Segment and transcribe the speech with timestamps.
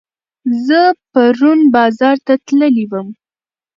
[0.67, 0.81] زه
[1.11, 3.07] پرون بازار ته تللي وم